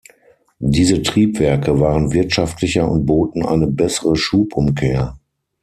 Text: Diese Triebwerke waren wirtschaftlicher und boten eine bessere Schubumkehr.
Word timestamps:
Diese 0.57 1.03
Triebwerke 1.03 1.79
waren 1.79 2.11
wirtschaftlicher 2.11 2.89
und 2.89 3.05
boten 3.05 3.45
eine 3.45 3.67
bessere 3.67 4.15
Schubumkehr. 4.15 5.19